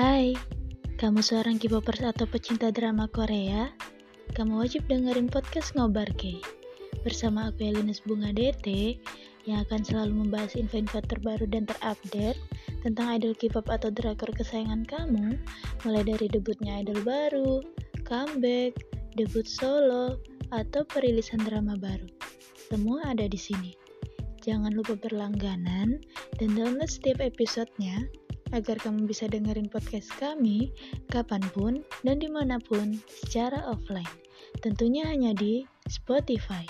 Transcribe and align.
Hai, 0.00 0.32
kamu 0.96 1.20
seorang 1.20 1.60
K-popers 1.60 2.00
atau 2.00 2.24
pecinta 2.24 2.72
drama 2.72 3.04
Korea? 3.04 3.68
Kamu 4.32 4.64
wajib 4.64 4.88
dengerin 4.88 5.28
podcast 5.28 5.76
Ngobar 5.76 6.08
K. 6.16 6.40
Bersama 7.04 7.52
aku 7.52 7.68
Elinus 7.68 8.00
Bunga 8.08 8.32
DT 8.32 8.96
yang 9.44 9.60
akan 9.68 9.84
selalu 9.84 10.24
membahas 10.24 10.56
info-info 10.56 11.04
terbaru 11.04 11.44
dan 11.52 11.68
terupdate 11.68 12.40
tentang 12.80 13.12
idol 13.12 13.36
K-pop 13.36 13.68
atau 13.68 13.92
drakor 13.92 14.32
kesayangan 14.32 14.88
kamu, 14.88 15.36
mulai 15.84 16.00
dari 16.00 16.32
debutnya 16.32 16.80
idol 16.80 17.04
baru, 17.04 17.60
comeback, 18.08 18.72
debut 19.20 19.44
solo, 19.44 20.16
atau 20.48 20.80
perilisan 20.88 21.44
drama 21.44 21.76
baru. 21.76 22.08
Semua 22.72 23.04
ada 23.04 23.28
di 23.28 23.36
sini. 23.36 23.76
Jangan 24.40 24.72
lupa 24.72 24.96
berlangganan 24.96 26.00
dan 26.40 26.48
download 26.56 26.88
setiap 26.88 27.20
episodenya 27.20 28.08
agar 28.50 28.76
kamu 28.82 29.06
bisa 29.06 29.30
dengerin 29.30 29.70
podcast 29.70 30.10
kami 30.18 30.74
kapan 31.10 31.42
pun 31.54 31.72
dan 32.02 32.18
di 32.18 32.26
mana 32.26 32.58
pun 32.58 32.98
secara 33.06 33.62
offline. 33.70 34.10
Tentunya 34.58 35.06
hanya 35.06 35.30
di 35.34 35.62
Spotify. 35.86 36.66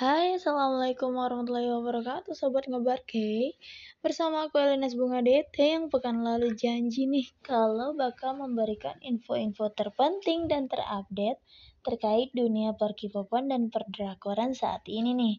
Hai, 0.00 0.32
Assalamualaikum 0.40 1.12
warahmatullahi 1.12 1.76
wabarakatuh 1.76 2.32
Sobat 2.32 2.64
Ngebar 2.72 3.04
K 3.04 3.20
Bersama 4.00 4.48
aku 4.48 4.56
Elinas 4.56 4.96
Bunga 4.96 5.20
DT 5.20 5.52
yang 5.60 5.92
pekan 5.92 6.24
lalu 6.24 6.56
janji 6.56 7.04
nih 7.04 7.28
Kalau 7.44 7.92
bakal 7.92 8.32
memberikan 8.32 8.96
info-info 9.04 9.68
terpenting 9.76 10.48
dan 10.48 10.72
terupdate 10.72 11.44
Terkait 11.84 12.32
dunia 12.32 12.72
perkipopan 12.80 13.52
dan 13.52 13.68
perdrakoran 13.68 14.56
saat 14.56 14.88
ini 14.88 15.12
nih 15.12 15.36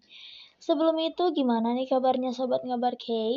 Sebelum 0.62 0.94
itu 1.02 1.34
gimana 1.34 1.74
nih 1.74 1.90
kabarnya 1.90 2.38
sobat 2.38 2.62
ngabar 2.62 2.94
K? 2.94 3.34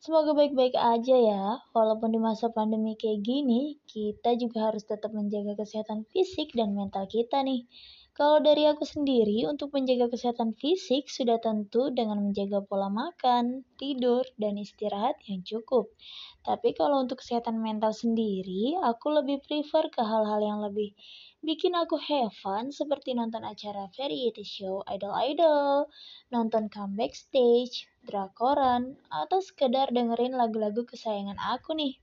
Semoga 0.00 0.32
baik-baik 0.32 0.72
aja 0.72 1.16
ya. 1.20 1.60
Walaupun 1.76 2.16
di 2.16 2.16
masa 2.16 2.48
pandemi 2.48 2.96
kayak 2.96 3.20
gini, 3.20 3.76
kita 3.84 4.32
juga 4.40 4.72
harus 4.72 4.88
tetap 4.88 5.12
menjaga 5.12 5.52
kesehatan 5.52 6.08
fisik 6.08 6.56
dan 6.56 6.72
mental 6.72 7.04
kita 7.12 7.44
nih. 7.44 7.68
Kalau 8.16 8.40
dari 8.40 8.64
aku 8.64 8.88
sendiri, 8.88 9.44
untuk 9.44 9.76
menjaga 9.76 10.08
kesehatan 10.08 10.56
fisik 10.56 11.12
sudah 11.12 11.36
tentu 11.36 11.92
dengan 11.92 12.24
menjaga 12.24 12.64
pola 12.64 12.88
makan, 12.88 13.60
tidur, 13.76 14.24
dan 14.40 14.56
istirahat 14.56 15.20
yang 15.28 15.44
cukup. 15.44 15.92
Tapi 16.40 16.72
kalau 16.72 17.04
untuk 17.04 17.20
kesehatan 17.20 17.60
mental 17.60 17.92
sendiri, 17.92 18.72
aku 18.80 19.12
lebih 19.12 19.44
prefer 19.44 19.92
ke 19.92 20.00
hal-hal 20.00 20.40
yang 20.40 20.64
lebih 20.64 20.96
bikin 21.44 21.76
aku 21.76 22.00
have 22.00 22.32
fun 22.40 22.72
seperti 22.72 23.12
nonton 23.12 23.44
acara 23.44 23.92
variety 23.92 24.48
show 24.48 24.80
idol-idol, 24.88 25.84
nonton 26.32 26.72
comeback 26.72 27.12
stage, 27.12 27.84
drakoran, 28.08 28.96
atau 29.12 29.44
sekedar 29.44 29.92
dengerin 29.92 30.32
lagu-lagu 30.32 30.88
kesayangan 30.88 31.36
aku 31.36 31.76
nih. 31.76 32.00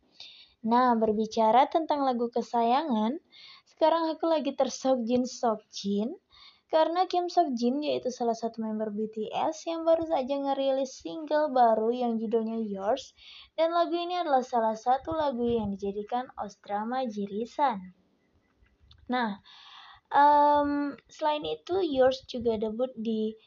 Nah, 0.63 0.95
berbicara 0.95 1.67
tentang 1.67 2.07
lagu 2.07 2.31
kesayangan, 2.31 3.19
sekarang 3.67 4.11
aku 4.11 4.25
lagi 4.27 4.51
tersok 4.55 5.03
Jin 5.07 5.23
Sok 5.23 5.63
Jin 5.71 6.15
karena 6.73 7.05
Kim 7.05 7.29
Sok 7.29 7.53
Jin 7.53 7.85
yaitu 7.85 8.09
salah 8.09 8.33
satu 8.33 8.57
member 8.65 8.89
BTS 8.89 9.69
yang 9.69 9.85
baru 9.85 10.09
saja 10.09 10.33
ngerilis 10.33 11.05
single 11.05 11.53
baru 11.53 11.93
yang 11.93 12.17
judulnya 12.17 12.57
Yours 12.65 13.13
dan 13.53 13.69
lagu 13.71 13.93
ini 13.93 14.17
adalah 14.17 14.41
salah 14.41 14.73
satu 14.73 15.13
lagu 15.13 15.45
yang 15.45 15.77
dijadikan 15.77 16.25
Ostrama 16.41 17.05
Jirisan. 17.05 17.93
Nah, 19.05 19.37
um, 20.09 20.97
selain 21.05 21.45
itu 21.45 21.77
Yours 21.85 22.25
juga 22.25 22.57
debut 22.57 22.89
di 22.97 23.37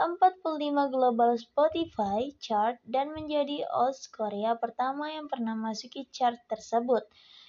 45 0.00 0.88
Global 0.88 1.36
Spotify 1.36 2.32
chart 2.40 2.80
dan 2.88 3.12
menjadi 3.12 3.68
OS 3.68 4.08
Korea 4.08 4.56
pertama 4.56 5.12
yang 5.12 5.28
pernah 5.28 5.52
masuki 5.52 6.08
chart 6.08 6.40
tersebut. 6.48 7.04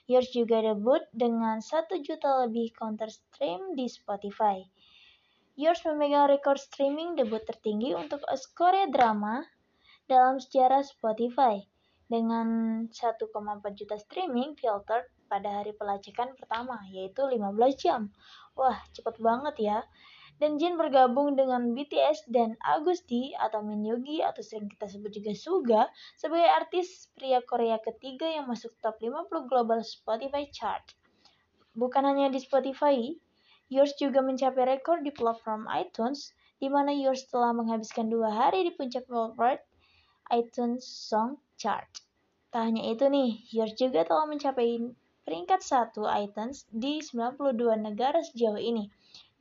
Yours 0.09 0.29
juga 0.34 0.62
debut 0.66 1.01
dengan 1.13 1.62
1 1.62 2.01
juta 2.01 2.45
lebih 2.47 2.73
counter 2.73 3.09
stream 3.09 3.78
di 3.78 3.85
Spotify. 3.85 4.62
Yours 5.59 5.84
memegang 5.85 6.31
rekor 6.31 6.57
streaming 6.57 7.13
debut 7.13 7.44
tertinggi 7.44 7.94
untuk 7.94 8.23
Korea 8.57 8.89
drama 8.89 9.45
dalam 10.09 10.41
sejarah 10.41 10.81
Spotify 10.81 11.62
dengan 12.12 12.47
1,4 12.91 13.23
juta 13.78 13.95
streaming 13.95 14.59
filter 14.59 15.07
pada 15.31 15.63
hari 15.63 15.72
pelacakan 15.72 16.35
pertama, 16.35 16.75
yaitu 16.91 17.23
15 17.23 17.79
jam. 17.79 18.12
Wah, 18.59 18.75
cepet 18.91 19.16
banget 19.23 19.56
ya. 19.63 19.79
Dan 20.41 20.57
Jin 20.57 20.74
bergabung 20.74 21.38
dengan 21.38 21.78
BTS 21.78 22.25
dan 22.34 22.57
Agusti 22.66 23.29
atau 23.38 23.62
Min 23.62 23.85
Yogi 23.85 24.25
atau 24.25 24.41
sering 24.41 24.74
kita 24.74 24.90
sebut 24.90 25.13
juga 25.13 25.38
Suga 25.38 25.81
sebagai 26.18 26.50
artis 26.50 27.13
pria 27.13 27.46
Korea 27.46 27.78
ketiga 27.78 28.25
yang 28.25 28.50
masuk 28.50 28.74
top 28.81 28.97
50 28.97 29.30
global 29.46 29.85
Spotify 29.85 30.50
chart. 30.50 30.81
Bukan 31.78 32.09
hanya 32.09 32.34
di 32.34 32.41
Spotify, 32.41 33.13
Yours 33.69 33.94
juga 34.01 34.25
mencapai 34.25 34.66
rekor 34.66 35.06
di 35.06 35.13
platform 35.13 35.69
iTunes, 35.69 36.34
di 36.57 36.74
mana 36.74 36.90
Yours 36.90 37.30
telah 37.30 37.53
menghabiskan 37.53 38.09
dua 38.09 38.34
hari 38.34 38.66
di 38.66 38.74
puncak 38.74 39.06
Billboard 39.06 39.62
iTunes 40.34 40.90
Song 40.90 41.38
Chart. 41.53 41.85
Tak 42.50 42.66
hanya 42.66 42.90
itu 42.90 43.06
nih, 43.13 43.46
Yours 43.53 43.78
juga 43.78 44.09
telah 44.09 44.25
mencapai 44.25 44.90
peringkat 45.22 45.62
1 45.62 45.94
iTunes 46.25 46.66
di 46.74 46.97
92 47.00 47.78
negara 47.78 48.19
sejauh 48.25 48.57
ini, 48.57 48.90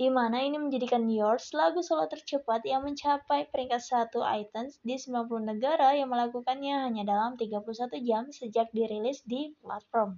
di 0.01 0.09
mana 0.09 0.41
ini 0.41 0.57
menjadikan 0.57 1.13
Yours 1.13 1.53
lagu 1.53 1.85
solo 1.85 2.09
tercepat 2.09 2.65
yang 2.65 2.89
mencapai 2.89 3.53
peringkat 3.53 3.85
1 3.85 4.17
iTunes 4.41 4.81
di 4.81 4.97
90 4.97 5.29
negara 5.45 5.93
yang 5.93 6.09
melakukannya 6.09 6.89
hanya 6.89 7.05
dalam 7.05 7.37
31 7.37 7.61
jam 8.09 8.33
sejak 8.33 8.73
dirilis 8.73 9.21
di 9.29 9.53
platform. 9.61 10.17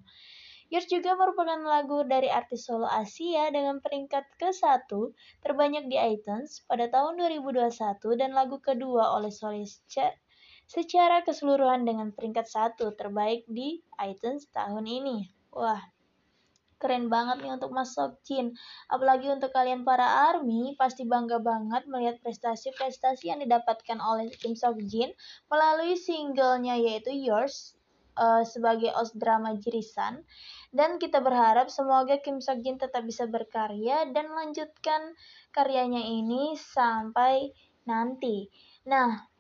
Yours 0.70 0.86
juga 0.86 1.18
merupakan 1.18 1.58
lagu 1.66 2.06
dari 2.06 2.30
artis 2.30 2.70
solo 2.70 2.86
Asia 2.86 3.50
dengan 3.50 3.82
peringkat 3.82 4.38
ke-1 4.38 4.86
terbanyak 5.42 5.90
di 5.90 5.98
iTunes 5.98 6.62
pada 6.70 6.86
tahun 6.86 7.18
2021 7.18 7.74
dan 8.22 8.38
lagu 8.38 8.62
kedua 8.62 9.18
oleh 9.18 9.34
solis 9.34 9.82
secara 10.70 11.26
keseluruhan 11.26 11.82
dengan 11.82 12.14
peringkat 12.14 12.46
satu 12.46 12.94
terbaik 12.94 13.50
di 13.50 13.82
iTunes 13.98 14.46
tahun 14.54 14.86
ini. 14.86 15.26
Wah, 15.50 15.82
keren 16.82 17.06
banget 17.06 17.38
nih 17.38 17.54
untuk 17.54 17.70
Mas 17.70 17.94
Jin. 18.26 18.58
Apalagi 18.90 19.30
untuk 19.30 19.54
kalian 19.54 19.86
para 19.86 20.34
ARMY, 20.34 20.74
pasti 20.74 21.06
bangga 21.06 21.38
banget 21.38 21.86
melihat 21.86 22.18
prestasi-prestasi 22.26 23.30
yang 23.30 23.38
didapatkan 23.38 24.02
oleh 24.02 24.34
Kim 24.34 24.58
Sok 24.58 24.82
Jin 24.90 25.14
melalui 25.46 25.94
singlenya 25.94 26.74
yaitu 26.74 27.14
Yours 27.14 27.78
uh, 28.18 28.42
sebagai 28.42 28.90
os 28.98 29.14
drama 29.14 29.54
Jirisan. 29.54 30.26
Dan 30.74 30.98
kita 30.98 31.22
berharap 31.22 31.70
semoga 31.70 32.18
Kim 32.18 32.42
Sok 32.42 32.66
Jin 32.66 32.82
tetap 32.82 33.06
bisa 33.06 33.30
berkarya 33.30 34.10
dan 34.10 34.34
melanjutkan 34.34 35.14
karyanya 35.54 36.02
ini 36.02 36.58
sampai 36.58 37.54
nanti. 37.86 38.50
Nah, 38.88 39.30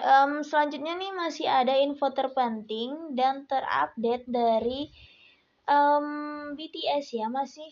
um, 0.00 0.40
selanjutnya 0.40 0.96
nih 0.96 1.12
masih 1.12 1.46
ada 1.46 1.76
info 1.76 2.08
terpenting 2.16 3.12
dan 3.12 3.44
terupdate 3.44 4.24
dari 4.24 4.88
um, 5.68 6.06
BTS 6.58 7.18
ya 7.18 7.26
masih 7.30 7.70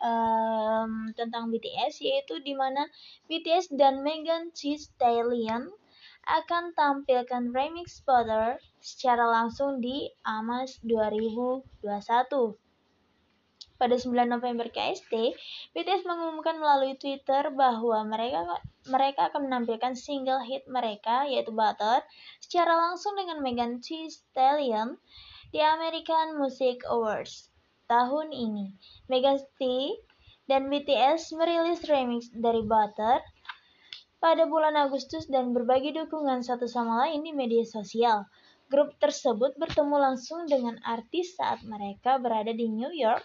um, 0.00 1.12
tentang 1.16 1.48
BTS 1.48 2.02
yaitu 2.04 2.40
di 2.44 2.52
mana 2.52 2.88
BTS 3.30 3.72
dan 3.74 4.04
Megan 4.04 4.52
Thee 4.52 4.76
Stallion 4.76 5.72
akan 6.24 6.72
tampilkan 6.72 7.52
remix 7.52 8.00
Butter 8.00 8.56
secara 8.80 9.28
langsung 9.28 9.84
di 9.84 10.08
AMAS 10.24 10.80
2021. 10.80 12.56
Pada 13.74 13.96
9 14.00 14.08
November 14.30 14.72
KST, 14.72 15.12
BTS 15.76 16.08
mengumumkan 16.08 16.56
melalui 16.56 16.96
Twitter 16.96 17.52
bahwa 17.52 18.06
mereka 18.08 18.40
mereka 18.88 19.28
akan 19.28 19.50
menampilkan 19.50 19.92
single 19.92 20.40
hit 20.40 20.64
mereka 20.64 21.28
yaitu 21.28 21.52
Butter 21.52 22.00
secara 22.40 22.72
langsung 22.72 23.18
dengan 23.20 23.44
Megan 23.44 23.84
Thee 23.84 24.08
Stallion 24.08 24.96
di 25.54 25.62
American 25.62 26.34
Music 26.34 26.82
Awards 26.90 27.46
tahun 27.86 28.34
ini. 28.34 28.74
Megan 29.06 29.38
Thee 29.54 29.94
dan 30.50 30.66
BTS 30.66 31.30
merilis 31.38 31.86
remix 31.86 32.26
dari 32.34 32.58
Butter 32.66 33.22
pada 34.18 34.50
bulan 34.50 34.74
Agustus 34.74 35.30
dan 35.30 35.54
berbagi 35.54 35.94
dukungan 35.94 36.42
satu 36.42 36.66
sama 36.66 37.06
lain 37.06 37.22
di 37.22 37.30
media 37.30 37.62
sosial. 37.62 38.26
Grup 38.66 38.98
tersebut 38.98 39.54
bertemu 39.54 39.94
langsung 39.94 40.42
dengan 40.50 40.74
artis 40.82 41.38
saat 41.38 41.62
mereka 41.62 42.18
berada 42.18 42.50
di 42.50 42.66
New 42.66 42.90
York 42.90 43.22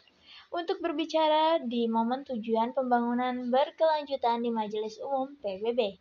untuk 0.54 0.86
berbicara 0.86 1.58
di 1.66 1.90
momen 1.90 2.30
tujuan 2.30 2.78
pembangunan 2.78 3.50
berkelanjutan 3.50 4.46
di 4.46 4.54
Majelis 4.54 5.02
Umum 5.02 5.34
PBB. 5.42 5.98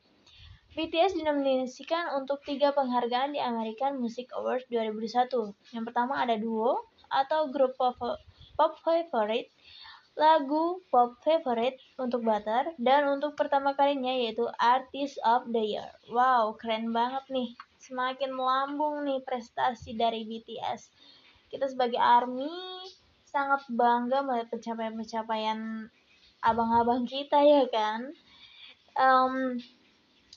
BTS 0.79 1.19
dinominasikan 1.19 2.15
untuk 2.23 2.39
tiga 2.47 2.71
penghargaan 2.71 3.35
di 3.35 3.43
American 3.43 3.99
Music 3.99 4.31
Awards 4.31 4.63
2021. 4.71 5.51
Yang 5.75 5.85
pertama 5.91 6.23
ada 6.23 6.39
duo 6.39 6.87
atau 7.11 7.51
grup 7.51 7.75
pop, 7.75 7.99
pop 8.55 8.79
favorite, 8.87 9.51
lagu 10.15 10.79
pop 10.87 11.19
favorite 11.27 11.83
untuk 11.99 12.23
Butter, 12.23 12.79
dan 12.79 13.11
untuk 13.11 13.35
pertama 13.35 13.75
kalinya 13.75 14.15
yaitu 14.15 14.47
Artist 14.55 15.19
of 15.27 15.51
the 15.51 15.59
Year. 15.59 15.91
Wow, 16.15 16.55
keren 16.55 16.95
banget 16.95 17.27
nih. 17.27 17.59
semakin 17.83 18.31
melambung 18.31 19.03
nih 19.03 19.19
prestasi 19.27 19.99
dari 19.99 20.23
BTS. 20.31 20.95
Kita 21.51 21.67
sebagai 21.67 21.99
ARMY 21.99 22.87
sangat 23.27 23.67
bangga 23.67 24.23
melihat 24.23 24.55
pencapaian-pencapaian 24.55 25.91
abang-abang 26.39 27.03
kita 27.03 27.43
ya 27.43 27.67
kan. 27.67 28.15
Um, 28.99 29.59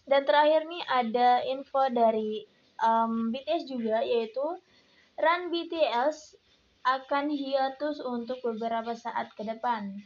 dan 0.09 0.25
terakhir 0.25 0.65
nih 0.65 0.83
ada 0.89 1.29
info 1.45 1.85
dari 1.93 2.45
um, 2.81 3.29
BTS 3.29 3.69
juga 3.69 4.01
yaitu 4.01 4.43
Run 5.21 5.53
BTS 5.53 6.33
akan 6.81 7.29
hiatus 7.29 8.01
untuk 8.01 8.41
beberapa 8.41 8.97
saat 8.97 9.29
ke 9.37 9.45
depan. 9.45 10.01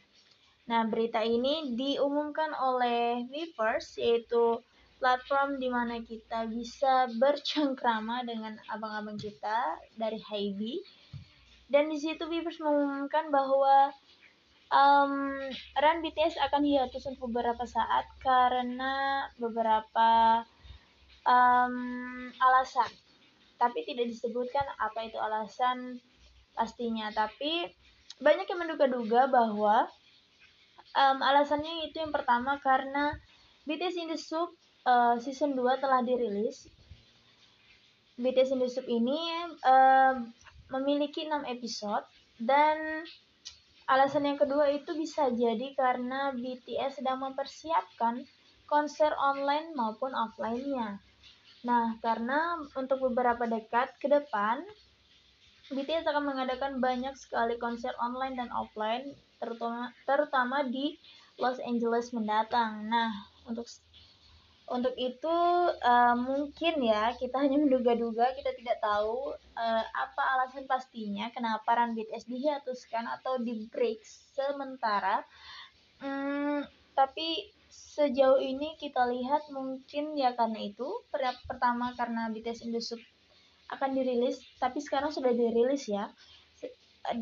Nah, 0.68 0.84
berita 0.90 1.24
ini 1.24 1.78
diumumkan 1.78 2.52
oleh 2.52 3.24
Weverse 3.32 3.96
yaitu 4.02 4.60
platform 5.00 5.62
di 5.62 5.70
mana 5.72 6.02
kita 6.04 6.50
bisa 6.52 7.08
bercengkrama 7.16 8.28
dengan 8.28 8.60
abang-abang 8.68 9.16
kita 9.16 9.80
dari 9.96 10.20
Hybe. 10.20 10.84
Dan 11.72 11.88
di 11.88 11.98
situ 12.02 12.28
Weverse 12.28 12.60
mengumumkan 12.60 13.32
bahwa 13.32 13.96
um, 14.76 15.40
run 15.80 15.98
BTS 16.04 16.36
akan 16.52 16.68
hiatus 16.68 17.08
untuk 17.08 17.32
beberapa 17.32 17.64
saat 17.64 18.04
karena 18.20 19.26
beberapa 19.40 20.44
um, 21.24 22.28
alasan. 22.36 22.92
Tapi 23.56 23.88
tidak 23.88 24.12
disebutkan 24.12 24.68
apa 24.76 25.08
itu 25.08 25.16
alasan 25.16 26.04
pastinya. 26.52 27.08
Tapi 27.16 27.72
banyak 28.20 28.48
yang 28.48 28.62
menduga-duga 28.68 29.32
bahwa 29.32 29.88
um, 30.92 31.18
alasannya 31.24 31.88
itu 31.88 32.04
yang 32.04 32.12
pertama 32.12 32.60
karena 32.60 33.16
BTS 33.64 33.96
in 33.96 34.12
the 34.12 34.20
Soup 34.20 34.52
uh, 34.84 35.16
season 35.24 35.56
2 35.56 35.84
telah 35.84 36.04
dirilis. 36.04 36.68
BTS 38.20 38.56
in 38.56 38.60
the 38.60 38.68
Soup 38.68 38.88
ini 38.88 39.20
uh, 39.64 40.20
memiliki 40.72 41.28
6 41.28 41.48
episode 41.48 42.04
dan 42.44 43.08
alasan 43.86 44.26
yang 44.26 44.40
kedua 44.42 44.70
itu 44.74 44.98
bisa 44.98 45.30
jadi 45.30 45.74
karena 45.78 46.34
BTS 46.34 47.02
sedang 47.02 47.22
mempersiapkan 47.22 48.26
konser 48.66 49.14
online 49.18 49.78
maupun 49.78 50.14
offline-nya. 50.14 50.98
Nah, 51.66 51.98
karena 52.02 52.62
untuk 52.78 53.02
beberapa 53.02 53.46
dekat 53.46 53.98
ke 54.02 54.10
depan, 54.10 54.62
BTS 55.70 56.06
akan 56.06 56.34
mengadakan 56.34 56.78
banyak 56.78 57.18
sekali 57.18 57.58
konser 57.58 57.94
online 57.98 58.38
dan 58.38 58.50
offline, 58.54 59.18
terutama, 59.42 59.90
terutama 60.06 60.58
di 60.66 60.98
Los 61.42 61.58
Angeles 61.62 62.14
mendatang. 62.14 62.86
Nah, 62.86 63.10
untuk 63.50 63.66
untuk 64.66 64.98
itu 64.98 65.36
uh, 65.78 66.18
mungkin 66.18 66.82
ya 66.82 67.14
kita 67.14 67.38
hanya 67.38 67.62
menduga-duga 67.62 68.34
kita 68.34 68.50
tidak 68.58 68.82
tahu 68.82 69.38
uh, 69.38 69.84
apa 69.94 70.24
alasan 70.38 70.66
pastinya 70.66 71.30
kenapa 71.30 71.78
Run 71.78 71.94
BTS 71.94 72.26
dihiatuskan 72.26 73.06
atau 73.06 73.38
di 73.38 73.70
break 73.70 74.02
sementara. 74.34 75.22
Hmm, 76.02 76.66
tapi 76.98 77.54
sejauh 77.70 78.42
ini 78.42 78.74
kita 78.82 79.06
lihat 79.06 79.54
mungkin 79.54 80.18
ya 80.18 80.34
karena 80.34 80.58
itu. 80.66 80.90
Pertama 81.46 81.94
karena 81.94 82.34
BTS 82.34 82.66
in 82.66 82.74
akan 83.66 83.90
dirilis 83.94 84.42
tapi 84.58 84.82
sekarang 84.82 85.14
sudah 85.14 85.30
dirilis 85.30 85.86
ya. 85.86 86.10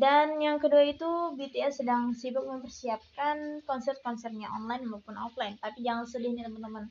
Dan 0.00 0.40
yang 0.40 0.56
kedua 0.64 0.80
itu 0.80 1.36
BTS 1.36 1.84
sedang 1.84 2.16
sibuk 2.16 2.48
mempersiapkan 2.48 3.60
konser-konsernya 3.68 4.48
online 4.48 4.88
maupun 4.88 5.12
offline. 5.20 5.60
Tapi 5.60 5.84
jangan 5.84 6.08
sedih 6.08 6.32
nih 6.32 6.48
teman-teman 6.48 6.88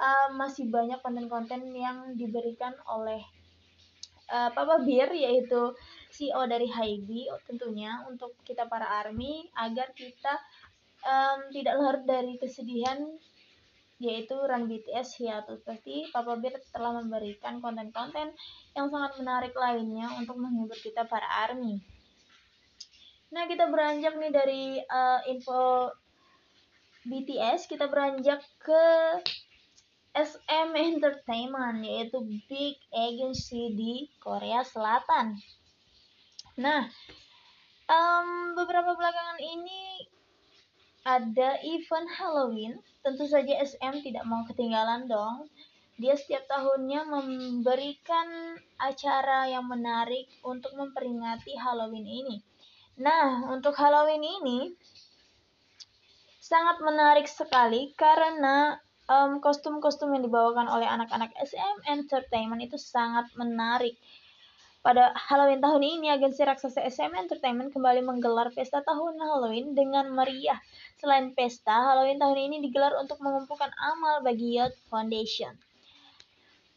uh, 0.00 0.28
masih 0.32 0.72
banyak 0.72 0.98
konten-konten 1.04 1.68
yang 1.76 2.16
diberikan 2.16 2.72
oleh 2.88 3.20
uh, 4.32 4.48
Papa 4.56 4.80
Bir 4.80 5.12
yaitu 5.12 5.76
CEO 6.10 6.42
dari 6.48 6.66
Hybe 6.66 7.28
tentunya 7.44 8.02
untuk 8.08 8.34
kita 8.42 8.66
para 8.66 8.88
ARMY 9.04 9.52
agar 9.54 9.92
kita 9.92 10.40
um, 11.04 11.52
tidak 11.52 11.76
larut 11.78 12.04
dari 12.08 12.40
kesedihan 12.40 12.98
yaitu 14.00 14.32
Run 14.32 14.64
BTS 14.64 15.20
hiatus 15.20 15.60
pasti 15.60 16.08
Papa 16.08 16.40
Bir 16.40 16.56
telah 16.72 16.96
memberikan 17.04 17.60
konten-konten 17.60 18.32
yang 18.72 18.88
sangat 18.88 19.20
menarik 19.20 19.52
lainnya 19.52 20.08
untuk 20.16 20.40
menghibur 20.40 20.76
kita 20.80 21.04
para 21.04 21.28
ARMY. 21.44 21.84
Nah 23.30 23.44
kita 23.46 23.68
beranjak 23.68 24.16
nih 24.16 24.32
dari 24.32 24.64
uh, 24.80 25.20
info 25.28 25.92
BTS 27.04 27.68
kita 27.68 27.88
beranjak 27.92 28.40
ke 28.60 28.84
SM 30.10 30.74
Entertainment 30.74 31.86
yaitu 31.86 32.18
big 32.50 32.76
agency 32.90 33.70
di 33.74 33.94
Korea 34.18 34.66
Selatan. 34.66 35.38
Nah, 36.58 36.90
um, 37.86 38.58
beberapa 38.58 38.94
belakangan 38.98 39.38
ini 39.38 40.06
ada 41.06 41.56
event 41.62 42.08
Halloween. 42.10 42.82
Tentu 43.00 43.24
saja 43.24 43.54
SM 43.64 44.04
tidak 44.04 44.26
mau 44.26 44.44
ketinggalan 44.44 45.08
dong. 45.08 45.48
Dia 46.00 46.16
setiap 46.16 46.48
tahunnya 46.48 47.04
memberikan 47.04 48.56
acara 48.80 49.52
yang 49.52 49.68
menarik 49.68 50.26
untuk 50.40 50.72
memperingati 50.72 51.54
Halloween 51.60 52.08
ini. 52.08 52.36
Nah, 53.00 53.48
untuk 53.52 53.76
Halloween 53.76 54.24
ini 54.24 54.72
sangat 56.40 56.82
menarik 56.82 57.28
sekali 57.28 57.92
karena 57.94 58.80
um, 59.10 59.42
kostum-kostum 59.42 60.14
yang 60.14 60.22
dibawakan 60.22 60.70
oleh 60.70 60.86
anak-anak 60.86 61.34
SM 61.34 61.90
Entertainment 61.90 62.62
itu 62.62 62.78
sangat 62.78 63.26
menarik. 63.34 63.98
Pada 64.80 65.12
Halloween 65.12 65.60
tahun 65.60 65.82
ini, 65.84 66.08
agensi 66.08 66.40
raksasa 66.40 66.80
SM 66.88 67.12
Entertainment 67.12 67.68
kembali 67.68 68.00
menggelar 68.00 68.48
pesta 68.48 68.80
tahun 68.80 69.20
Halloween 69.20 69.76
dengan 69.76 70.08
meriah. 70.08 70.56
Selain 70.96 71.36
pesta, 71.36 71.92
Halloween 71.92 72.16
tahun 72.16 72.38
ini 72.48 72.56
digelar 72.64 72.96
untuk 72.96 73.20
mengumpulkan 73.20 73.68
amal 73.76 74.24
bagi 74.24 74.56
Youth 74.56 74.78
Foundation. 74.88 75.52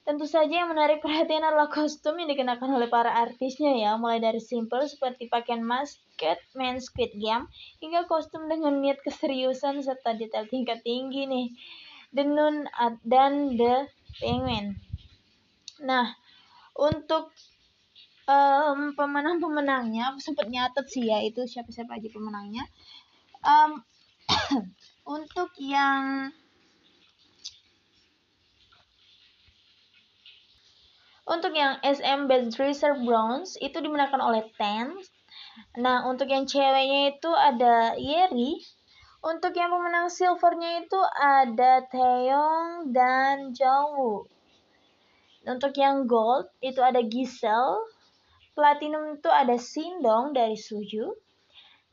Tentu 0.03 0.27
saja 0.27 0.51
yang 0.51 0.67
menarik 0.67 0.99
perhatian 0.99 1.47
adalah 1.47 1.71
kostum 1.71 2.19
yang 2.19 2.27
dikenakan 2.27 2.75
oleh 2.75 2.91
para 2.91 3.07
artisnya 3.07 3.71
ya, 3.71 3.95
mulai 3.95 4.19
dari 4.19 4.43
simple 4.43 4.83
seperti 4.83 5.31
pakaian 5.31 5.63
masket 5.63 6.43
main 6.59 6.75
Squid 6.83 7.15
Game, 7.15 7.47
hingga 7.79 8.03
kostum 8.03 8.51
dengan 8.51 8.83
niat 8.83 8.99
keseriusan 8.99 9.79
serta 9.79 10.11
detail 10.19 10.43
tingkat 10.51 10.83
tinggi 10.83 11.23
nih. 11.23 11.55
The 12.13 12.23
Nun 12.23 12.69
dan 13.01 13.57
The 13.57 13.89
Penguin. 14.21 14.77
Nah, 15.81 16.13
untuk 16.77 17.33
um, 18.29 18.93
pemenang-pemenangnya, 18.93 20.15
sempat 20.21 20.47
nyatet 20.47 20.85
sih 20.89 21.09
ya 21.09 21.19
itu 21.25 21.43
siapa-siapa 21.43 21.97
aja 21.97 22.09
pemenangnya. 22.13 22.63
Um, 23.43 23.81
untuk 25.17 25.51
yang 25.59 26.31
Untuk 31.23 31.55
yang 31.55 31.79
SM 31.79 32.27
Best 32.27 32.59
Dresser 32.59 32.99
Bronze 32.99 33.55
itu 33.63 33.79
dimenangkan 33.79 34.19
oleh 34.19 34.43
Ten. 34.59 34.91
Nah, 35.79 36.03
untuk 36.03 36.27
yang 36.27 36.43
ceweknya 36.43 37.15
itu 37.15 37.31
ada 37.31 37.95
Yeri 37.95 38.59
untuk 39.23 39.55
yang 39.55 39.71
pemenang 39.71 40.11
silvernya 40.11 40.83
itu 40.83 40.99
ada 41.15 41.87
Taeyong 41.87 42.91
dan 42.91 43.55
Jongwoo. 43.55 44.27
Untuk 45.47 45.75
yang 45.79 46.03
gold 46.07 46.51
itu 46.59 46.83
ada 46.83 46.99
Giselle. 46.99 47.87
Platinum 48.53 49.17
itu 49.17 49.31
ada 49.31 49.55
Sindong 49.55 50.35
dari 50.35 50.59
Suju. 50.59 51.15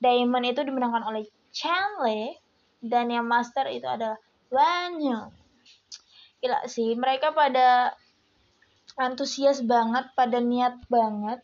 Diamond 0.03 0.45
itu 0.45 0.61
dimenangkan 0.67 1.07
oleh 1.07 1.25
Chanle. 1.55 2.39
Dan 2.83 3.15
yang 3.15 3.31
master 3.31 3.71
itu 3.71 3.87
ada 3.87 4.19
Wanyong. 4.51 5.31
Gila 6.43 6.67
sih, 6.67 6.99
mereka 6.99 7.31
pada 7.31 7.95
antusias 8.99 9.63
banget, 9.63 10.11
pada 10.19 10.43
niat 10.43 10.83
banget. 10.91 11.39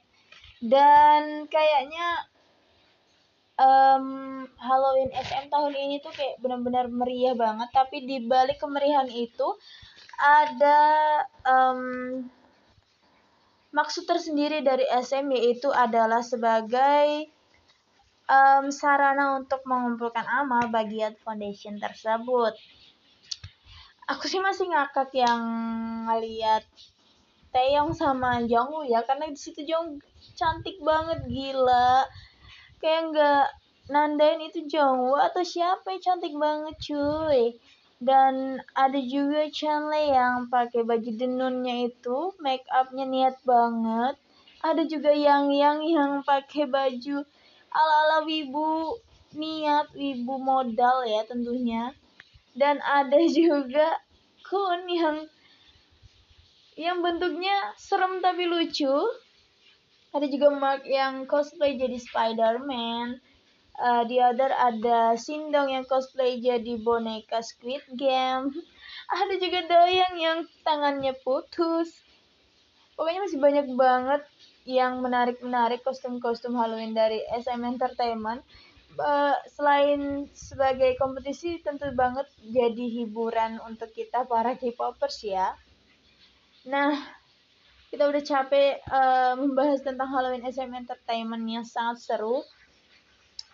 Dan 0.59 1.47
kayaknya 1.47 2.27
um, 3.61 4.07
Halloween 4.57 5.11
SM 5.13 5.49
tahun 5.49 5.75
ini 5.75 6.01
tuh 6.05 6.13
kayak 6.13 6.41
benar-benar 6.41 6.89
meriah 6.89 7.37
banget 7.37 7.69
tapi 7.73 8.05
di 8.05 8.25
balik 8.25 8.61
kemeriahan 8.61 9.09
itu 9.13 9.49
ada 10.17 10.81
um, 11.45 12.25
maksud 13.73 14.09
tersendiri 14.09 14.65
dari 14.65 14.85
SM 14.89 15.29
yaitu 15.37 15.69
adalah 15.69 16.25
sebagai 16.25 17.29
um, 18.25 18.73
sarana 18.73 19.37
untuk 19.37 19.61
mengumpulkan 19.69 20.25
amal 20.25 20.73
bagi 20.73 21.05
Foundation 21.21 21.77
tersebut. 21.77 22.57
Aku 24.07 24.31
sih 24.31 24.39
masih 24.39 24.71
ngakak 24.71 25.11
yang 25.19 25.43
ngeliat 26.07 26.63
Taeyong 27.51 27.97
sama 27.97 28.45
Jongwoo 28.45 28.85
ya 28.85 29.03
karena 29.03 29.33
di 29.33 29.39
situ 29.41 29.65
cantik 30.37 30.77
banget 30.85 31.25
gila 31.25 32.05
kayak 32.81 33.03
nggak 33.13 33.47
nandain 33.87 34.43
itu 34.43 34.67
Jongwoo 34.67 35.19
atau 35.19 35.43
siapa 35.47 35.95
yang 35.95 36.03
cantik 36.03 36.35
banget 36.35 36.77
cuy. 36.83 37.55
Dan 37.97 38.61
ada 38.77 39.01
juga 39.01 39.49
Chanle 39.49 40.13
yang 40.13 40.53
pakai 40.53 40.85
baju 40.85 41.11
denunnya 41.17 41.89
itu 41.89 42.37
make 42.45 42.69
upnya 42.69 43.09
niat 43.09 43.41
banget. 43.49 44.21
Ada 44.61 44.85
juga 44.85 45.17
yang 45.17 45.49
yang 45.49 45.81
yang 45.81 46.21
pakai 46.21 46.69
baju 46.69 47.25
ala 47.73 47.95
ala 48.05 48.19
wibu 48.29 49.01
niat 49.33 49.89
wibu 49.97 50.37
modal 50.37 51.09
ya 51.09 51.25
tentunya. 51.25 51.97
Dan 52.53 52.85
ada 52.85 53.17
juga 53.39 53.97
kun 54.45 54.85
yang 54.93 55.25
yang 56.77 57.01
bentuknya 57.01 57.73
serem 57.81 58.21
tapi 58.21 58.45
lucu 58.45 58.93
ada 60.17 60.27
juga 60.33 60.49
Mark 60.49 60.89
yang 60.89 61.29
cosplay 61.29 61.77
jadi 61.77 62.01
Spider-Man. 62.01 63.21
Uh, 63.77 64.09
di 64.09 64.17
other 64.17 64.49
ada 64.49 65.21
Sindong 65.21 65.69
yang 65.69 65.85
cosplay 65.85 66.41
jadi 66.41 66.81
boneka 66.81 67.45
Squid 67.45 67.85
Game. 67.93 68.49
Ada 69.21 69.37
juga 69.37 69.69
Doyang 69.69 70.17
yang 70.17 70.39
tangannya 70.65 71.13
putus. 71.21 71.93
Pokoknya 72.97 73.29
masih 73.29 73.39
banyak 73.39 73.67
banget 73.77 74.23
yang 74.65 75.05
menarik-menarik 75.05 75.85
kostum-kostum 75.85 76.57
Halloween 76.57 76.97
dari 76.97 77.21
SM 77.37 77.61
Entertainment. 77.63 78.41
Uh, 78.97 79.37
selain 79.53 80.25
sebagai 80.33 80.97
kompetisi 80.97 81.61
tentu 81.61 81.93
banget 81.93 82.25
jadi 82.49 82.87
hiburan 83.05 83.61
untuk 83.69 83.93
kita 83.93 84.25
para 84.25 84.57
K-popers 84.57 85.21
ya. 85.21 85.53
Nah 86.65 86.97
kita 87.91 88.11
udah 88.11 88.23
capek 88.23 88.83
uh, 88.91 89.35
membahas 89.39 89.81
tentang 89.83 90.11
Halloween 90.11 90.47
SM 90.47 90.71
Entertainment 90.75 91.45
yang 91.47 91.67
sangat 91.67 92.03
seru 92.03 92.43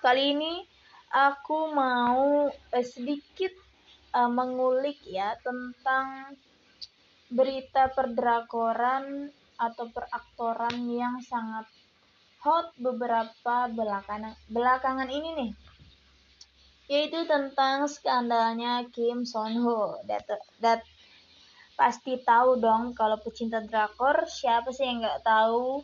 Kali 0.03 0.35
ini 0.35 0.67
aku 1.15 1.71
mau 1.71 2.51
eh, 2.51 2.83
sedikit 2.83 3.55
uh, 4.11 4.27
mengulik 4.27 4.99
ya 5.07 5.39
tentang 5.39 6.35
berita 7.31 7.87
perdrakoran 7.95 9.31
atau 9.63 9.87
peraktoran 9.95 10.91
yang 10.91 11.23
sangat 11.23 11.71
hot 12.43 12.75
beberapa 12.83 13.71
belakangan 13.71 14.35
belakangan 14.51 15.07
ini 15.07 15.31
nih 15.39 15.53
yaitu 16.91 17.23
tentang 17.31 17.87
skandalnya 17.87 18.85
Kim 18.91 19.23
Son 19.23 19.55
Ho. 19.63 20.03
Pasti 21.75 22.21
tahu 22.21 22.61
dong 22.61 22.93
kalau 22.93 23.17
pecinta 23.19 23.59
drakor 23.65 24.29
siapa 24.29 24.71
sih 24.71 24.85
yang 24.87 25.03
nggak 25.03 25.25
tahu 25.25 25.83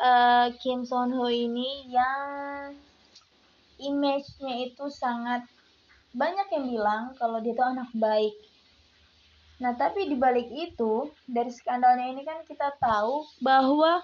uh, 0.00 0.46
Kim 0.60 0.84
Son 0.84 1.12
Ho 1.16 1.26
ini 1.28 1.88
yang 1.88 2.76
image-nya 3.80 4.68
itu 4.68 4.92
sangat 4.92 5.44
banyak 6.12 6.46
yang 6.52 6.66
bilang 6.68 7.02
kalau 7.16 7.40
dia 7.40 7.54
itu 7.56 7.62
anak 7.64 7.88
baik. 7.96 8.34
Nah, 9.60 9.76
tapi 9.76 10.08
di 10.08 10.16
balik 10.16 10.48
itu, 10.48 11.12
dari 11.28 11.52
skandalnya 11.52 12.08
ini 12.08 12.24
kan 12.24 12.40
kita 12.48 12.72
tahu 12.80 13.28
bahwa 13.44 14.00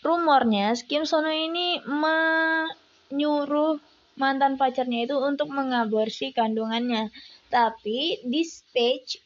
rumornya 0.00 0.72
Kim 0.88 1.04
Sono 1.04 1.28
ini 1.28 1.84
menyuruh 3.12 3.76
mantan 4.16 4.56
pacarnya 4.56 5.04
itu 5.04 5.16
untuk 5.20 5.52
mengaborsi 5.52 6.32
kandungannya. 6.32 7.12
Tapi 7.52 8.24
dispatch 8.24 9.20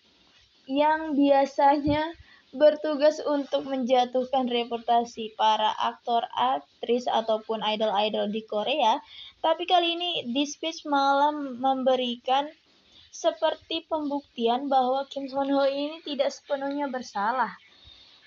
yang 0.73 1.12
biasanya 1.12 2.17
bertugas 2.52 3.17
untuk 3.25 3.64
menjatuhkan 3.64 4.45
reputasi 4.45 5.33
para 5.37 5.73
aktor, 5.81 6.25
aktris, 6.37 7.09
ataupun 7.09 7.64
idol-idol 7.64 8.29
di 8.29 8.45
Korea, 8.45 9.00
tapi 9.41 9.64
kali 9.64 9.97
ini 9.97 10.11
Dispatch 10.37 10.85
malah 10.85 11.33
memberikan 11.33 12.49
seperti 13.12 13.85
pembuktian 13.88 14.69
bahwa 14.69 15.05
Kim 15.09 15.29
Son 15.29 15.49
Ho 15.49 15.64
ini 15.64 16.00
tidak 16.05 16.33
sepenuhnya 16.33 16.88
bersalah. 16.88 17.52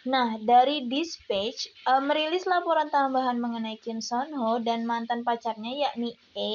Nah, 0.06 0.38
dari 0.38 0.86
Dispatch 0.86 1.90
uh, 1.90 2.02
merilis 2.02 2.46
laporan 2.46 2.94
tambahan 2.94 3.42
mengenai 3.42 3.82
Kim 3.82 4.02
Son 4.02 4.30
Ho 4.38 4.62
dan 4.62 4.86
mantan 4.86 5.26
pacarnya 5.26 5.90
yakni 5.90 6.14
A, 6.38 6.52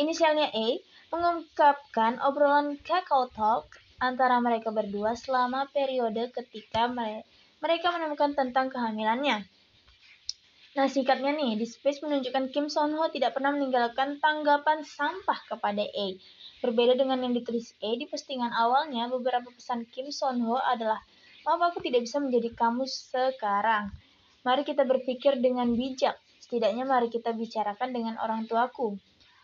inisialnya 0.00 0.48
A, 0.52 0.68
mengungkapkan 1.12 2.20
obrolan 2.24 2.80
Kakao 2.80 3.28
Talk 3.32 3.81
antara 4.02 4.42
mereka 4.42 4.74
berdua 4.74 5.14
selama 5.14 5.70
periode 5.70 6.34
ketika 6.34 6.90
mereka 7.62 7.94
menemukan 7.94 8.34
tentang 8.34 8.66
kehamilannya. 8.74 9.46
Nah, 10.72 10.88
singkatnya 10.90 11.30
nih, 11.36 11.54
di 11.54 11.68
Space 11.68 12.02
menunjukkan 12.02 12.50
Kim 12.50 12.66
Son 12.66 12.96
Ho 12.98 13.06
tidak 13.12 13.38
pernah 13.38 13.54
meninggalkan 13.54 14.18
tanggapan 14.18 14.82
sampah 14.82 15.38
kepada 15.46 15.84
A. 15.86 16.06
Berbeda 16.64 16.98
dengan 16.98 17.22
yang 17.22 17.36
ditulis 17.36 17.76
A 17.78 17.94
di 17.94 18.08
postingan 18.10 18.50
awalnya, 18.50 19.06
beberapa 19.06 19.52
pesan 19.52 19.86
Kim 19.92 20.10
Son 20.10 20.40
Ho 20.42 20.58
adalah, 20.58 20.98
Maaf 21.42 21.74
aku 21.74 21.82
tidak 21.82 22.06
bisa 22.06 22.22
menjadi 22.22 22.54
kamu 22.54 22.86
sekarang. 22.86 23.90
Mari 24.46 24.62
kita 24.62 24.86
berpikir 24.86 25.42
dengan 25.42 25.74
bijak. 25.74 26.14
Setidaknya 26.38 26.86
mari 26.86 27.10
kita 27.10 27.34
bicarakan 27.34 27.90
dengan 27.90 28.14
orang 28.22 28.46
tuaku. 28.46 28.94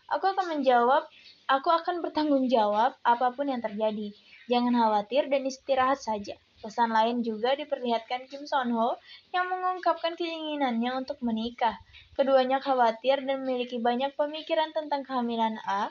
Aku 0.07 0.25
akan 0.25 0.57
menjawab, 0.57 1.05
aku 1.45 1.69
akan 1.69 1.99
bertanggung 1.99 2.47
jawab 2.47 2.95
apa 3.03 3.35
pun 3.35 3.51
yang 3.51 3.59
terjadi. 3.59 4.15
Jangan 4.49 4.73
khawatir 4.73 5.29
dan 5.29 5.45
istirahat 5.45 6.01
saja. 6.01 6.33
Pesan 6.59 6.91
lain 6.91 7.23
juga 7.23 7.55
diperlihatkan 7.55 8.27
Kim 8.27 8.43
Son 8.43 8.67
Ho 8.75 8.99
yang 9.31 9.47
mengungkapkan 9.47 10.19
keinginannya 10.19 10.91
untuk 10.99 11.21
menikah. 11.23 11.79
Keduanya 12.19 12.59
khawatir 12.59 13.23
dan 13.23 13.45
memiliki 13.45 13.79
banyak 13.79 14.11
pemikiran 14.19 14.75
tentang 14.75 15.07
kehamilan 15.07 15.55
A 15.63 15.87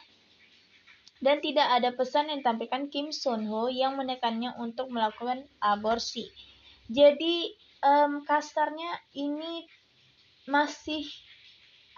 dan 1.19 1.43
tidak 1.43 1.67
ada 1.67 1.91
pesan 1.97 2.31
yang 2.31 2.45
ditampilkan 2.45 2.93
Kim 2.93 3.11
Son 3.11 3.49
Ho 3.49 3.67
yang 3.73 3.97
menekannya 3.97 4.55
untuk 4.61 4.93
melakukan 4.93 5.49
aborsi. 5.59 6.29
Jadi 6.93 7.57
um, 7.81 8.23
kasarnya 8.23 8.93
ini 9.17 9.67
masih 10.49 11.05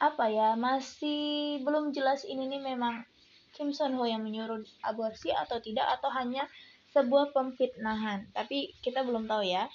apa 0.01 0.33
ya 0.33 0.57
masih 0.57 1.61
belum 1.61 1.93
jelas 1.93 2.25
ini 2.25 2.49
nih 2.49 2.63
memang 2.73 3.05
Kim 3.55 3.75
Son 3.75 3.95
Ho 3.99 4.05
yang 4.07 4.23
menyuruh 4.23 4.63
aborsi 4.87 5.35
atau 5.35 5.59
tidak 5.59 5.87
atau 5.99 6.11
hanya 6.15 6.47
sebuah 6.91 7.31
pemfitnahan. 7.31 8.31
Tapi 8.35 8.75
kita 8.83 9.07
belum 9.07 9.31
tahu 9.31 9.47
ya. 9.47 9.71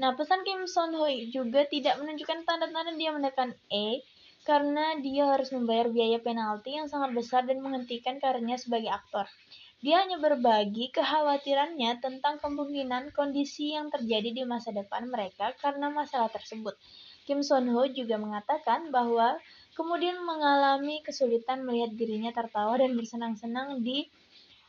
Nah, 0.00 0.12
pesan 0.16 0.44
Kim 0.44 0.68
Son 0.68 0.92
Ho 0.96 1.08
juga 1.32 1.64
tidak 1.68 2.00
menunjukkan 2.00 2.44
tanda-tanda 2.44 2.92
dia 2.96 3.10
menekan 3.12 3.56
E 3.72 4.04
karena 4.44 4.96
dia 5.04 5.28
harus 5.36 5.52
membayar 5.52 5.92
biaya 5.92 6.16
penalti 6.16 6.72
yang 6.76 6.88
sangat 6.88 7.12
besar 7.12 7.44
dan 7.44 7.60
menghentikan 7.60 8.16
karirnya 8.16 8.56
sebagai 8.56 8.88
aktor. 8.88 9.28
Dia 9.80 10.04
hanya 10.04 10.20
berbagi 10.20 10.92
kekhawatirannya 10.92 12.04
tentang 12.04 12.36
kemungkinan 12.36 13.16
kondisi 13.16 13.72
yang 13.72 13.88
terjadi 13.88 14.28
di 14.36 14.44
masa 14.44 14.76
depan 14.76 15.08
mereka 15.08 15.56
karena 15.56 15.88
masalah 15.88 16.28
tersebut. 16.28 16.76
Kim 17.24 17.40
Son 17.40 17.64
Ho 17.72 17.88
juga 17.88 18.20
mengatakan 18.20 18.92
bahwa 18.92 19.40
kemudian 19.80 20.20
mengalami 20.20 21.00
kesulitan 21.00 21.64
melihat 21.64 21.96
dirinya 21.96 22.36
tertawa 22.36 22.76
dan 22.76 22.92
bersenang-senang 22.92 23.80
di 23.80 24.12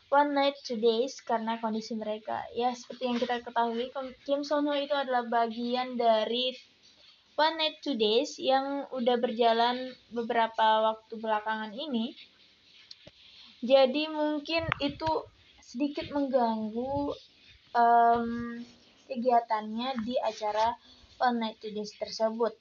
One 0.08 0.32
Night 0.32 0.56
Two 0.64 0.80
Days 0.80 1.20
karena 1.20 1.60
kondisi 1.60 2.00
mereka. 2.00 2.48
Ya, 2.56 2.72
seperti 2.72 3.12
yang 3.12 3.20
kita 3.20 3.44
ketahui, 3.44 3.92
Kim 4.24 4.48
Son 4.48 4.64
Ho 4.64 4.72
itu 4.72 4.96
adalah 4.96 5.28
bagian 5.28 6.00
dari 6.00 6.56
One 7.36 7.60
Night 7.60 7.84
Two 7.84 8.00
Days 8.00 8.40
yang 8.40 8.88
udah 8.96 9.20
berjalan 9.20 9.92
beberapa 10.16 10.96
waktu 10.96 11.20
belakangan 11.20 11.76
ini. 11.76 12.16
Jadi 13.60 14.08
mungkin 14.08 14.64
itu 14.80 15.28
sedikit 15.60 16.08
mengganggu 16.16 17.16
um, 17.76 18.60
kegiatannya 19.12 20.08
di 20.08 20.16
acara 20.24 20.80
One 21.20 21.36
Night 21.40 21.60
Two 21.60 21.76
Days 21.76 21.92
tersebut. 22.00 22.56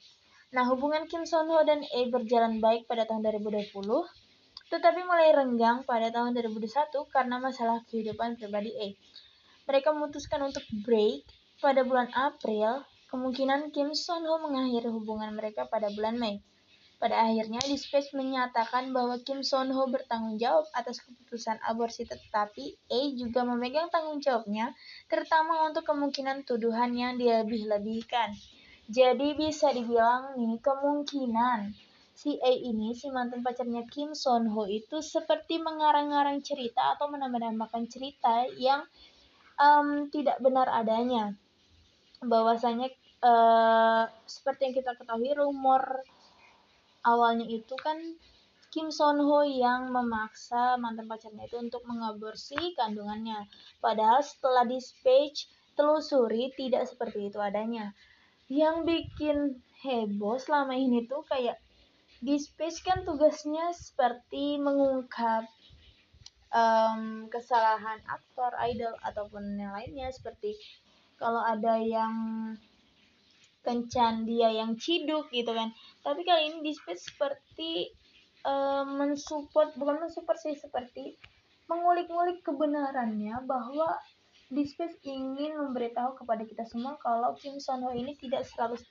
Nah, 0.51 0.67
hubungan 0.67 1.07
Kim 1.07 1.23
Son 1.23 1.47
Ho 1.47 1.63
dan 1.63 1.79
E 1.87 2.11
berjalan 2.11 2.59
baik 2.59 2.83
pada 2.83 3.07
tahun 3.07 3.23
2020, 3.23 3.71
tetapi 4.67 4.99
mulai 5.07 5.31
renggang 5.31 5.87
pada 5.87 6.11
tahun 6.11 6.35
2021 6.35 7.07
karena 7.07 7.39
masalah 7.39 7.79
kehidupan 7.87 8.35
pribadi 8.35 8.75
E. 8.75 8.99
Mereka 9.63 9.95
memutuskan 9.95 10.43
untuk 10.43 10.67
break 10.83 11.23
pada 11.63 11.87
bulan 11.87 12.11
April, 12.11 12.83
kemungkinan 13.07 13.71
Kim 13.71 13.95
Son 13.95 14.27
Ho 14.27 14.43
mengakhiri 14.43 14.91
hubungan 14.91 15.31
mereka 15.31 15.71
pada 15.71 15.87
bulan 15.87 16.19
Mei. 16.19 16.43
Pada 16.99 17.31
akhirnya, 17.31 17.63
Dispatch 17.63 18.11
menyatakan 18.11 18.91
bahwa 18.91 19.23
Kim 19.23 19.47
Son 19.47 19.71
Ho 19.71 19.87
bertanggung 19.87 20.35
jawab 20.35 20.67
atas 20.75 20.99
keputusan 20.99 21.63
aborsi 21.63 22.03
tetapi 22.03 22.75
E 22.91 23.15
juga 23.15 23.47
memegang 23.47 23.87
tanggung 23.87 24.19
jawabnya, 24.19 24.75
terutama 25.07 25.63
untuk 25.63 25.87
kemungkinan 25.87 26.43
tuduhan 26.43 26.91
yang 26.91 27.15
dilebih-lebihkan. 27.15 28.35
Jadi 28.89 29.37
bisa 29.37 29.69
dibilang 29.75 30.39
nih 30.39 30.57
kemungkinan 30.63 31.73
si 32.21 32.37
A 32.37 32.53
ini 32.53 32.93
si 32.93 33.09
mantan 33.09 33.41
pacarnya 33.41 33.81
Kim 33.89 34.13
Son 34.13 34.45
Ho 34.53 34.69
itu 34.69 35.01
seperti 35.01 35.57
mengarang-arang 35.57 36.45
cerita 36.45 36.93
atau 36.93 37.09
menambah-nambahkan 37.09 37.89
cerita 37.89 38.45
yang 38.61 38.85
um, 39.57 40.05
tidak 40.13 40.37
benar 40.37 40.69
adanya. 40.69 41.33
Bahwasanya 42.21 42.93
uh, 43.25 44.05
seperti 44.29 44.69
yang 44.69 44.75
kita 44.77 44.91
ketahui 44.97 45.33
rumor 45.33 46.05
awalnya 47.01 47.49
itu 47.49 47.73
kan 47.81 47.97
Kim 48.71 48.87
Son 48.87 49.19
Ho 49.19 49.43
yang 49.43 49.91
memaksa 49.91 50.79
mantan 50.79 51.09
pacarnya 51.09 51.43
itu 51.49 51.57
untuk 51.59 51.83
mengaborsi 51.83 52.77
kandungannya. 52.77 53.49
Padahal 53.83 54.23
setelah 54.23 54.63
dispatch 54.63 55.49
telusuri 55.75 56.55
tidak 56.55 56.87
seperti 56.87 57.33
itu 57.33 57.39
adanya. 57.41 57.91
Yang 58.51 58.75
bikin 58.83 59.37
heboh 59.79 60.35
selama 60.35 60.75
ini 60.75 61.07
tuh 61.07 61.23
kayak 61.23 61.55
dispatch 62.19 62.83
kan 62.83 63.07
tugasnya 63.07 63.71
seperti 63.71 64.59
mengungkap 64.59 65.47
um, 66.51 67.31
kesalahan 67.31 68.03
aktor, 68.05 68.51
idol 68.67 68.93
ataupun 69.07 69.55
yang 69.55 69.71
lainnya 69.71 70.11
seperti 70.11 70.59
kalau 71.15 71.39
ada 71.39 71.79
yang 71.79 72.13
kencan 73.63 74.27
dia 74.27 74.51
yang 74.51 74.75
ciduk 74.75 75.31
gitu 75.31 75.55
kan. 75.55 75.71
Tapi 76.03 76.27
kali 76.27 76.51
ini 76.51 76.57
dispatch 76.65 77.13
seperti 77.15 77.95
uh, 78.45 78.83
mensupport 78.85 79.73
bukan 79.79 80.05
mensupport 80.05 80.37
sih 80.37 80.57
seperti 80.59 81.15
mengulik-ngulik 81.71 82.43
kebenarannya 82.43 83.47
bahwa 83.47 83.95
Dispatch 84.51 84.99
ingin 85.07 85.55
memberitahu 85.55 86.19
kepada 86.19 86.43
kita 86.43 86.67
semua 86.67 86.99
kalau 86.99 87.31
Kim 87.39 87.55
Son 87.63 87.79
Ho 87.87 87.95
ini 87.95 88.19
tidak 88.19 88.43
100% 88.43 88.83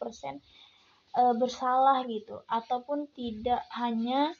uh, 1.21 1.35
bersalah 1.37 2.01
gitu 2.09 2.41
ataupun 2.49 3.13
tidak 3.13 3.61
hanya 3.77 4.33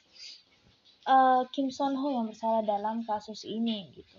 uh, 1.05 1.45
Kim 1.53 1.69
Son 1.69 1.93
Ho 1.93 2.09
yang 2.09 2.25
bersalah 2.25 2.65
dalam 2.65 3.05
kasus 3.05 3.45
ini 3.45 3.93
gitu. 3.93 4.17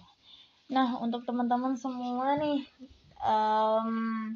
Nah 0.70 0.94
untuk 1.02 1.26
teman-teman 1.26 1.74
semua 1.74 2.38
nih 2.38 2.62
um, 3.18 4.32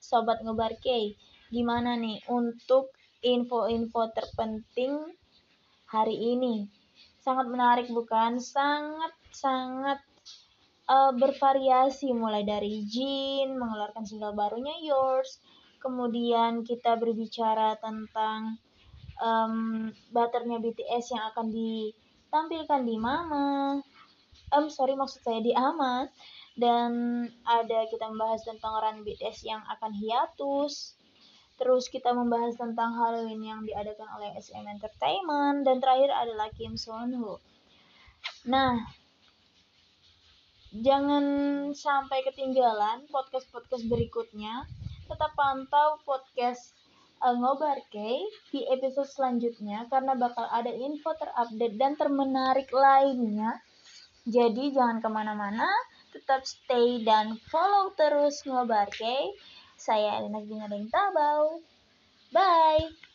sobat 0.00 0.40
ngebar 0.40 0.80
K, 0.80 1.12
gimana 1.52 1.96
nih 2.00 2.24
untuk 2.32 2.92
info-info 3.20 4.10
terpenting 4.16 5.12
hari 5.92 6.16
ini. 6.16 6.66
Sangat 7.22 7.46
menarik 7.46 7.86
bukan? 7.92 8.40
Sangat 8.42 9.14
sangat 9.30 10.02
uh, 10.92 11.12
bervariasi 11.16 12.12
mulai 12.12 12.44
dari 12.44 12.84
Jin 12.84 13.56
mengeluarkan 13.56 14.04
single 14.04 14.36
barunya 14.36 14.76
Yours, 14.84 15.40
kemudian 15.80 16.60
kita 16.68 17.00
berbicara 17.00 17.80
tentang 17.80 18.60
um, 19.16 19.88
butternya 20.12 20.60
BTS 20.60 21.16
yang 21.16 21.24
akan 21.32 21.48
ditampilkan 21.48 22.80
di 22.84 22.96
Mama. 23.00 23.80
Um, 24.52 24.68
sorry 24.68 24.92
maksud 24.92 25.24
saya 25.24 25.40
di 25.40 25.56
Amat 25.56 26.12
dan 26.60 26.92
ada 27.48 27.88
kita 27.88 28.12
membahas 28.12 28.44
tentang 28.44 28.76
run 28.76 29.00
BTS 29.00 29.48
yang 29.48 29.64
akan 29.64 29.96
hiatus 29.96 31.00
Terus 31.62 31.86
kita 31.86 32.10
membahas 32.10 32.58
tentang 32.58 32.90
Halloween 32.96 33.38
yang 33.38 33.60
diadakan 33.62 34.08
oleh 34.18 34.34
SM 34.34 34.66
Entertainment 34.66 35.62
dan 35.62 35.78
terakhir 35.78 36.10
adalah 36.10 36.50
Kim 36.58 36.74
Son 36.74 37.14
Ho. 37.22 37.38
Nah, 38.50 38.82
jangan 40.72 41.24
sampai 41.76 42.24
ketinggalan 42.24 43.04
podcast-podcast 43.12 43.84
berikutnya. 43.92 44.64
Tetap 45.04 45.36
pantau 45.36 46.00
podcast 46.08 46.72
uh, 47.20 47.36
Ngobar 47.36 47.84
K 47.92 48.24
di 48.48 48.64
episode 48.72 49.08
selanjutnya 49.12 49.84
karena 49.92 50.16
bakal 50.16 50.48
ada 50.48 50.72
info 50.72 51.12
terupdate 51.12 51.76
dan 51.76 51.92
termenarik 52.00 52.72
lainnya. 52.72 53.60
Jadi 54.24 54.72
jangan 54.72 55.04
ke 55.04 55.08
mana-mana, 55.12 55.68
tetap 56.14 56.46
stay 56.48 57.04
dan 57.04 57.36
follow 57.52 57.92
terus 57.92 58.40
Ngobar 58.48 58.88
K. 58.88 59.04
Saya 59.76 60.22
Elina 60.22 60.40
Ginadeng 60.40 60.88
Tabau. 60.88 61.60
Bye! 62.32 63.11